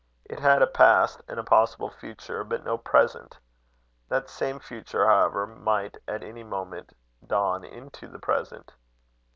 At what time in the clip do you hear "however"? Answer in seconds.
5.07-5.45